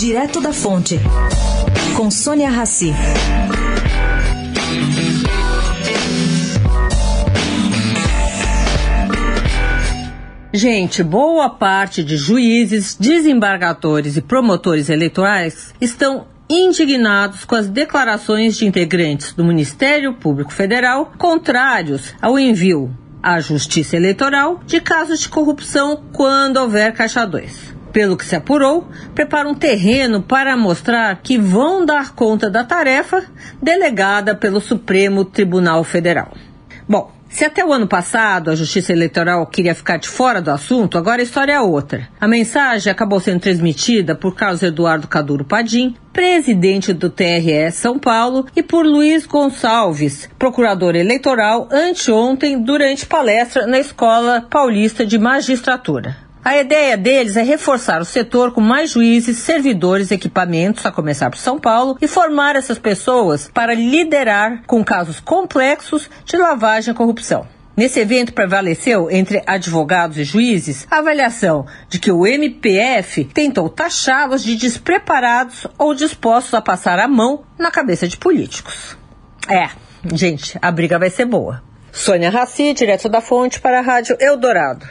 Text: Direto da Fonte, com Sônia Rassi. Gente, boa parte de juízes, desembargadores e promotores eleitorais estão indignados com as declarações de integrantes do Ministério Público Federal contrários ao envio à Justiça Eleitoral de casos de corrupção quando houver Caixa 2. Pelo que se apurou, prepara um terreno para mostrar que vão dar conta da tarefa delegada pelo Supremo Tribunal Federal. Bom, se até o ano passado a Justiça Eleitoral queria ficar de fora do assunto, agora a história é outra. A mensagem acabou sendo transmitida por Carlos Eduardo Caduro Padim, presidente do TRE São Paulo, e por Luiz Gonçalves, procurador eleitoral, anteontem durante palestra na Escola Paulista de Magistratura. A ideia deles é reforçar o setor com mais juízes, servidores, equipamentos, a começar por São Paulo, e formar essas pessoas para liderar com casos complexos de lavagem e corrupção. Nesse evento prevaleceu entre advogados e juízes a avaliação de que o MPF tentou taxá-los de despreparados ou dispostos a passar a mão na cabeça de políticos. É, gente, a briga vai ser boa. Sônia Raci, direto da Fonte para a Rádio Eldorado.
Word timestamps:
Direto 0.00 0.40
da 0.40 0.50
Fonte, 0.50 0.98
com 1.94 2.10
Sônia 2.10 2.48
Rassi. 2.48 2.90
Gente, 10.54 11.02
boa 11.02 11.50
parte 11.50 12.02
de 12.02 12.16
juízes, 12.16 12.96
desembargadores 12.98 14.16
e 14.16 14.22
promotores 14.22 14.88
eleitorais 14.88 15.74
estão 15.78 16.26
indignados 16.48 17.44
com 17.44 17.54
as 17.54 17.68
declarações 17.68 18.56
de 18.56 18.64
integrantes 18.64 19.34
do 19.34 19.44
Ministério 19.44 20.14
Público 20.14 20.50
Federal 20.50 21.12
contrários 21.18 22.14
ao 22.22 22.38
envio 22.38 22.90
à 23.22 23.38
Justiça 23.38 23.96
Eleitoral 23.96 24.62
de 24.64 24.80
casos 24.80 25.20
de 25.20 25.28
corrupção 25.28 26.04
quando 26.10 26.56
houver 26.56 26.94
Caixa 26.94 27.26
2. 27.26 27.79
Pelo 27.92 28.16
que 28.16 28.24
se 28.24 28.36
apurou, 28.36 28.88
prepara 29.14 29.48
um 29.48 29.54
terreno 29.54 30.22
para 30.22 30.56
mostrar 30.56 31.20
que 31.22 31.36
vão 31.36 31.84
dar 31.84 32.14
conta 32.14 32.48
da 32.48 32.64
tarefa 32.64 33.24
delegada 33.60 34.34
pelo 34.34 34.60
Supremo 34.60 35.24
Tribunal 35.24 35.82
Federal. 35.82 36.32
Bom, 36.88 37.12
se 37.30 37.44
até 37.44 37.64
o 37.64 37.72
ano 37.72 37.86
passado 37.86 38.50
a 38.50 38.56
Justiça 38.56 38.92
Eleitoral 38.92 39.46
queria 39.46 39.74
ficar 39.74 39.98
de 39.98 40.08
fora 40.08 40.42
do 40.42 40.50
assunto, 40.50 40.98
agora 40.98 41.20
a 41.20 41.24
história 41.24 41.52
é 41.52 41.60
outra. 41.60 42.08
A 42.20 42.26
mensagem 42.26 42.90
acabou 42.90 43.20
sendo 43.20 43.40
transmitida 43.40 44.16
por 44.16 44.34
Carlos 44.34 44.64
Eduardo 44.64 45.06
Caduro 45.06 45.44
Padim, 45.44 45.94
presidente 46.12 46.92
do 46.92 47.08
TRE 47.08 47.70
São 47.70 48.00
Paulo, 48.00 48.46
e 48.56 48.64
por 48.64 48.84
Luiz 48.84 49.26
Gonçalves, 49.26 50.28
procurador 50.36 50.96
eleitoral, 50.96 51.68
anteontem 51.70 52.60
durante 52.60 53.06
palestra 53.06 53.64
na 53.64 53.78
Escola 53.78 54.44
Paulista 54.50 55.06
de 55.06 55.16
Magistratura. 55.16 56.29
A 56.42 56.56
ideia 56.56 56.96
deles 56.96 57.36
é 57.36 57.42
reforçar 57.42 58.00
o 58.00 58.04
setor 58.04 58.52
com 58.52 58.62
mais 58.62 58.90
juízes, 58.90 59.36
servidores, 59.38 60.10
equipamentos, 60.10 60.86
a 60.86 60.90
começar 60.90 61.28
por 61.28 61.38
São 61.38 61.58
Paulo, 61.58 61.98
e 62.00 62.08
formar 62.08 62.56
essas 62.56 62.78
pessoas 62.78 63.50
para 63.52 63.74
liderar 63.74 64.62
com 64.66 64.82
casos 64.82 65.20
complexos 65.20 66.08
de 66.24 66.38
lavagem 66.38 66.92
e 66.92 66.96
corrupção. 66.96 67.46
Nesse 67.76 68.00
evento 68.00 68.32
prevaleceu 68.32 69.10
entre 69.10 69.42
advogados 69.46 70.16
e 70.16 70.24
juízes 70.24 70.86
a 70.90 70.98
avaliação 70.98 71.66
de 71.88 71.98
que 71.98 72.10
o 72.10 72.26
MPF 72.26 73.24
tentou 73.26 73.68
taxá-los 73.68 74.42
de 74.42 74.56
despreparados 74.56 75.66
ou 75.78 75.94
dispostos 75.94 76.54
a 76.54 76.62
passar 76.62 76.98
a 76.98 77.06
mão 77.06 77.44
na 77.58 77.70
cabeça 77.70 78.08
de 78.08 78.16
políticos. 78.16 78.96
É, 79.46 79.68
gente, 80.14 80.58
a 80.60 80.70
briga 80.70 80.98
vai 80.98 81.10
ser 81.10 81.26
boa. 81.26 81.62
Sônia 81.92 82.30
Raci, 82.30 82.72
direto 82.72 83.08
da 83.08 83.20
Fonte 83.20 83.60
para 83.60 83.78
a 83.78 83.82
Rádio 83.82 84.16
Eldorado. 84.20 84.86